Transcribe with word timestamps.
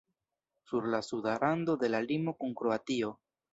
Sur 0.69 0.87
la 0.93 1.01
suda 1.09 1.35
rando 1.45 1.77
de 1.85 1.91
la 1.97 2.01
limo 2.09 2.37
kun 2.43 2.59
Kroatio. 2.63 3.15